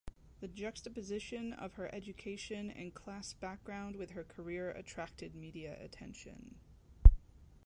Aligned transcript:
The 0.39 0.47
juxtaposition 0.47 1.53
of 1.53 1.73
her 1.73 1.93
education 1.93 2.71
and 2.71 2.91
class 2.91 3.33
background 3.33 3.97
with 3.97 4.09
her 4.13 4.23
career 4.23 4.71
attracted 4.71 5.35
media 5.35 5.77
attention. 5.79 6.55